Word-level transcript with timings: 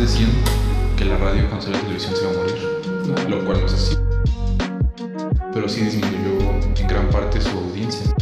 decían 0.00 0.30
que 0.96 1.04
la 1.04 1.16
radio 1.16 1.42
salió 1.60 1.76
la 1.76 1.82
televisión 1.82 2.14
se 2.14 2.22
iba 2.22 2.30
a 2.30 2.36
morir, 2.36 3.28
lo 3.28 3.44
cual 3.44 3.60
no 3.60 3.66
es 3.66 3.74
así. 3.74 3.98
Pero 5.52 5.68
sí 5.68 5.80
disminuyó 5.82 6.38
en 6.76 6.86
gran 6.86 7.08
parte 7.10 7.40
su 7.40 7.56
audiencia. 7.58 8.14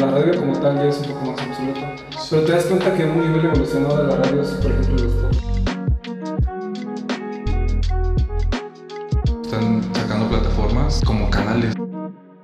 La 0.00 0.10
radio 0.10 0.40
como 0.40 0.58
tal 0.58 0.76
ya 0.76 0.88
es 0.88 0.98
un 0.98 1.12
poco 1.12 1.26
más 1.26 1.40
obsoleta. 1.46 1.94
Pero 2.30 2.44
te 2.44 2.52
das 2.52 2.64
cuenta 2.64 2.94
que 2.94 3.04
un 3.04 3.20
nivel 3.20 3.44
evolucionado 3.44 3.98
de 3.98 4.08
la 4.08 4.16
radio 4.16 4.42
es, 4.42 4.48
por 4.48 4.72
ejemplo, 4.72 4.96
podcasts. 4.96 5.38
Están 9.42 9.94
sacando 9.94 10.28
plataformas 10.28 11.00
como 11.06 11.30
canales. 11.30 11.74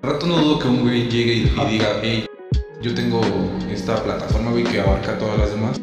Al 0.02 0.10
rato 0.12 0.26
no 0.26 0.38
dudo 0.38 0.58
que 0.60 0.68
un 0.68 0.82
güey 0.82 1.08
llegue 1.08 1.32
y, 1.32 1.52
y 1.60 1.66
diga, 1.66 1.88
hey, 2.02 2.26
yo 2.80 2.94
tengo 2.94 3.20
esta 3.68 4.02
plataforma, 4.04 4.52
güey, 4.52 4.62
que 4.62 4.80
abarca 4.80 5.18
todas 5.18 5.38
las 5.38 5.50
demás. 5.50 5.80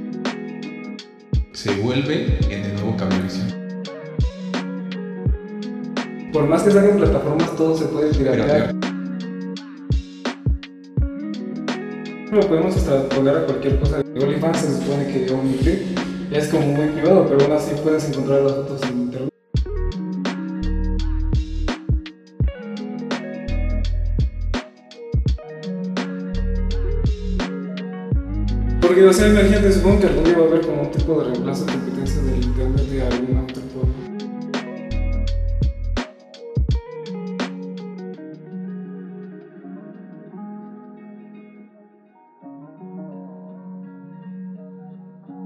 Se 1.65 1.73
vuelve 1.77 2.37
en 2.47 2.63
el 2.63 2.75
nuevo 2.75 2.95
cablevisión. 2.95 3.47
Por 6.31 6.45
más 6.47 6.61
que 6.61 6.69
saquen 6.69 6.97
plataformas, 6.97 7.55
todo 7.55 7.75
se 7.75 7.85
puede 7.85 8.13
piratear. 8.13 8.75
Lo 12.31 12.41
podemos 12.41 12.75
extrapolar 12.75 13.37
a 13.37 13.45
cualquier 13.47 13.79
cosa. 13.79 14.01
OnlyFans 14.01 14.57
se 14.59 14.77
supone 14.77 15.07
que 15.07 15.33
OnlyFans 15.33 15.67
es 16.31 16.47
como 16.49 16.67
muy 16.67 16.89
privado, 16.89 17.25
pero 17.27 17.43
aún 17.43 17.53
así 17.53 17.73
puedes 17.83 18.07
encontrar 18.09 18.43
las 18.43 18.53
fotos 18.53 18.83
en 18.83 19.01
internet. 19.01 19.33
Porque, 28.85 29.03
o 29.03 29.11
sea, 29.11 29.27
imagínate, 29.27 29.71
supongo 29.71 29.99
que 29.99 30.07
algún 30.07 30.23
día 30.25 30.37
va 30.37 30.43
a 30.43 30.47
haber 30.47 30.61
como 30.61 30.81
un 30.83 30.91
tipo 30.91 31.19
de 31.19 31.25
reemplazo 31.25 31.65
de 31.65 31.71
competencia 31.71 32.21
del 32.21 32.43
internet 32.43 32.81
de 32.83 33.01
alguna 33.01 33.41
otra. 33.41 33.55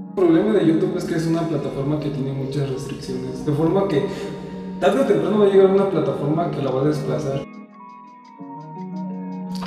El 0.06 0.26
problema 0.26 0.52
de 0.52 0.66
YouTube 0.66 0.96
es 0.98 1.04
que 1.04 1.14
es 1.14 1.26
una 1.26 1.48
plataforma 1.48 1.98
que 1.98 2.10
tiene 2.10 2.32
muchas 2.32 2.68
restricciones, 2.68 3.46
de 3.46 3.52
forma 3.52 3.88
que 3.88 4.04
tarde 4.78 5.00
o 5.00 5.04
temprano 5.06 5.38
va 5.38 5.46
a 5.46 5.48
llegar 5.48 5.70
una 5.70 5.88
plataforma 5.88 6.50
que 6.50 6.62
la 6.62 6.70
va 6.70 6.82
a 6.82 6.84
desplazar. 6.84 7.49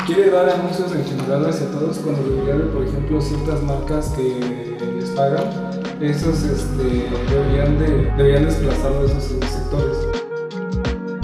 Quiere 0.06 0.30
dar 0.32 0.50
anuncios 0.50 0.92
en 0.94 1.06
general 1.06 1.46
hacia 1.50 1.66
todos 1.72 1.98
cuando 2.00 2.24
debería 2.24 2.70
por 2.74 2.84
ejemplo, 2.84 3.22
ciertas 3.22 3.64
marcas 3.64 4.10
que 4.10 4.78
les 5.00 5.10
pagan, 5.12 5.46
esos 6.02 6.44
este, 6.44 7.08
deberían, 7.30 7.80
de, 7.80 8.12
deberían 8.18 8.44
desplazar 8.46 8.92
de 9.00 9.06
esos 9.06 9.24
sectores. 9.24 9.98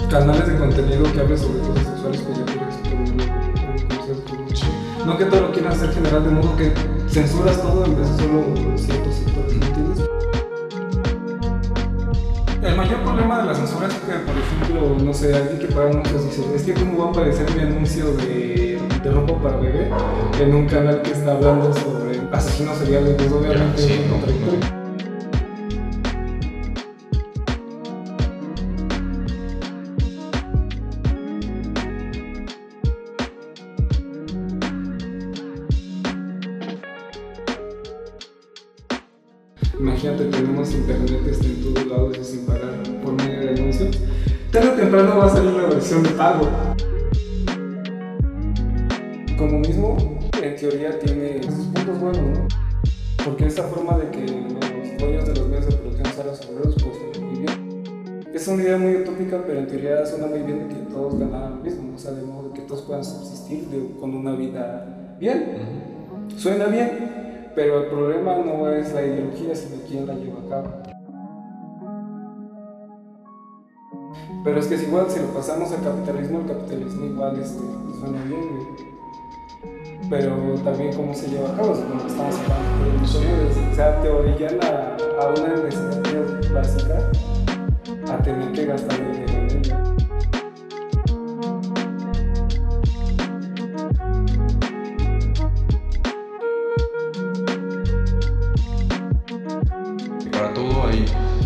Canales 0.08 0.46
de 0.46 0.56
contenido 0.56 1.02
que 1.12 1.20
hablen 1.20 1.36
sobre 1.36 1.60
cosas 1.60 1.86
sexuales, 1.88 2.22
pues 2.22 2.38
ya. 2.38 2.44
No 5.04 5.18
que 5.18 5.24
todo 5.26 5.40
lo 5.42 5.52
quieran 5.52 5.72
hacer 5.72 5.92
general, 5.92 6.24
de 6.24 6.30
modo 6.30 6.56
que 6.56 6.72
censuras 7.06 7.60
todo 7.60 7.84
en 7.84 7.96
vez 7.96 8.08
de 8.16 8.22
solo 8.22 8.44
ciertos 8.78 9.14
sectores, 9.14 9.56
¿me 9.56 9.66
entiendes? 9.66 10.19
El 12.62 12.76
mayor 12.76 13.00
problema 13.02 13.40
de 13.40 13.46
la 13.46 13.54
censura 13.54 13.86
es 13.88 13.94
que, 13.94 14.12
por 14.12 14.34
ejemplo, 14.36 15.04
no 15.04 15.14
sé, 15.14 15.34
alguien 15.34 15.58
que 15.58 15.66
paga 15.66 15.90
anuncios 15.90 16.24
dice, 16.26 16.42
es 16.54 16.62
que 16.62 16.74
cómo 16.74 16.98
va 16.98 17.06
a 17.06 17.10
aparecer 17.10 17.46
mi 17.56 17.62
anuncio 17.62 18.12
de, 18.12 18.78
de 19.02 19.10
ropa 19.10 19.34
para 19.42 19.56
bebé 19.56 19.90
en 20.38 20.54
un 20.54 20.66
canal 20.66 21.00
que 21.00 21.12
está 21.12 21.32
hablando 21.32 21.72
sobre 21.72 22.20
asesinos 22.32 22.76
seriales, 22.76 23.14
pues 23.16 23.32
obviamente 23.32 23.80
Sí, 23.82 23.92
es 23.92 24.10
contradictorio. 24.10 24.79
Imagínate, 39.80 40.24
tenemos 40.26 40.74
internet 40.74 41.24
que 41.24 41.30
está 41.30 41.46
en 41.46 41.62
todos 41.62 41.86
lados 41.86 42.18
y 42.20 42.24
sin 42.24 42.44
pagar 42.44 42.82
por 43.02 43.14
medio 43.14 43.40
de 43.40 43.48
anuncios. 43.60 43.98
Tarde 44.52 44.68
o 44.68 44.72
temprano 44.72 45.16
va 45.18 45.24
a 45.24 45.28
salir 45.30 45.52
la 45.52 45.68
versión 45.68 46.02
de 46.02 46.10
pago. 46.10 46.48
Como 49.38 49.58
mismo, 49.60 49.96
en 50.42 50.56
teoría 50.56 50.98
tiene 50.98 51.42
sus 51.44 51.64
puntos 51.66 51.98
buenos, 51.98 52.38
¿no? 52.38 52.46
Porque 53.24 53.46
esa 53.46 53.62
forma 53.64 53.96
de 53.96 54.10
que 54.10 54.20
los 54.26 54.98
dueños 54.98 55.26
de 55.26 55.34
los 55.34 55.48
medios 55.48 55.66
de 55.66 55.72
producción 55.76 56.06
sean 56.14 56.26
los 56.26 56.40
obreros, 56.46 56.74
pues 56.82 57.22
muy 57.24 57.38
bien. 57.40 58.24
Es 58.34 58.48
una 58.48 58.62
idea 58.62 58.76
muy 58.76 58.96
utópica, 58.96 59.42
pero 59.46 59.60
en 59.60 59.66
teoría 59.66 60.04
suena 60.04 60.26
muy 60.26 60.40
bien 60.40 60.68
de 60.68 60.74
que 60.74 60.80
todos 60.92 61.18
ganaran 61.18 61.56
lo 61.56 61.62
mismo, 61.64 61.94
o 61.94 61.98
sea, 61.98 62.10
de 62.12 62.22
modo 62.22 62.52
que 62.52 62.60
todos 62.62 62.82
puedan 62.82 63.02
subsistir 63.04 63.66
de- 63.68 63.98
con 63.98 64.14
una 64.14 64.32
vida 64.32 65.16
bien. 65.18 65.56
Suena 66.36 66.66
bien, 66.66 67.29
pero 67.60 67.82
el 67.82 67.86
problema 67.88 68.36
no 68.36 68.70
es 68.70 68.90
la 68.94 69.02
ideología, 69.02 69.54
sino 69.54 69.82
quién 69.86 70.06
la 70.06 70.14
lleva 70.14 70.40
a 70.40 70.48
cabo. 70.48 70.82
Pero 74.42 74.58
es 74.58 74.66
que 74.66 74.76
es 74.76 74.82
igual, 74.84 75.10
si 75.10 75.20
lo 75.20 75.26
pasamos 75.26 75.70
al 75.70 75.84
capitalismo, 75.84 76.40
el 76.40 76.46
capitalismo 76.46 77.04
igual 77.04 77.38
este, 77.38 77.60
suena 78.00 78.24
bien, 78.24 78.48
güey. 78.48 80.08
Pero 80.08 80.54
también 80.64 80.94
cómo 80.94 81.14
se 81.14 81.28
lleva 81.28 81.50
a 81.50 81.56
cabo, 81.56 81.72
como 81.72 82.06
estamos 82.06 82.34
hablando 82.38 82.94
de. 82.94 83.72
O 83.72 83.74
sea, 83.74 84.00
te 84.00 84.08
orillan 84.08 84.58
a, 84.64 84.96
a 85.22 85.28
una 85.28 85.62
necesidad 85.62 86.54
básica 86.54 87.10
a 88.10 88.22
tener 88.22 88.52
que 88.52 88.64
gastar 88.64 88.98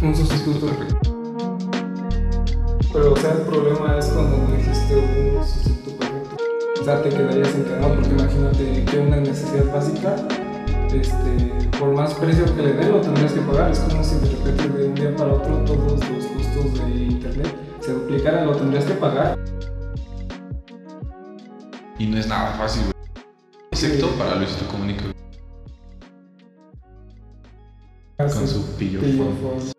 Un 0.04 0.14
sustituto. 0.14 0.66
Pero, 2.92 3.12
o 3.12 3.16
sea, 3.16 3.32
el 3.32 3.38
problema 3.42 3.96
es 3.98 4.06
cuando 4.08 4.36
no 4.36 4.54
existe 4.54 4.96
un 4.96 5.42
sustituto 5.42 5.96
perfecto. 5.98 6.36
O 6.78 6.84
sea, 6.84 7.02
te 7.02 7.08
quedarías 7.08 7.54
encadenado 7.54 7.94
porque 7.94 8.10
imagínate 8.10 8.84
que 8.84 8.98
una 8.98 9.16
necesidad 9.16 9.72
básica, 9.72 10.16
este, 10.92 11.68
por 11.78 11.94
más 11.94 12.12
precio 12.14 12.44
que 12.54 12.62
le 12.62 12.72
den, 12.74 12.92
lo 12.92 13.00
tendrías 13.00 13.32
que 13.32 13.40
pagar. 13.40 13.70
Es 13.70 13.78
como 13.80 14.04
si 14.04 14.16
de 14.16 14.26
repente 14.28 14.68
de 14.68 14.88
un 14.88 14.94
día 14.94 15.16
para 15.16 15.32
otro 15.32 15.56
todos 15.64 16.06
los 16.10 16.26
costos 16.26 16.74
de 16.86 17.04
internet 17.04 17.56
se 17.80 17.92
duplicaran, 17.94 18.46
lo 18.46 18.56
tendrías 18.56 18.84
que 18.84 18.94
pagar. 18.94 19.38
Y 21.98 22.06
no 22.06 22.18
es 22.18 22.28
nada 22.28 22.52
fácil, 22.58 22.82
güey. 22.82 22.94
Excepto 23.72 24.08
Sí. 24.08 24.14
para 24.18 24.36
Luisito 24.36 24.68
Comunica, 24.68 25.04
con 28.16 28.48
su 28.48 28.62
pillo. 28.76 29.00
Pillo 29.00 29.24
phone. 29.24 29.60
phone. 29.60 29.73